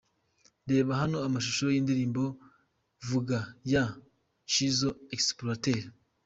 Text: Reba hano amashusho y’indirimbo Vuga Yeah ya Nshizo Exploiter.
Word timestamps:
Reba 0.69 0.91
hano 1.01 1.17
amashusho 1.27 1.65
y’indirimbo 1.73 2.23
Vuga 3.07 3.37
Yeah 3.71 3.91
ya 3.91 3.91
Nshizo 4.45 4.89
Exploiter. 5.15 5.81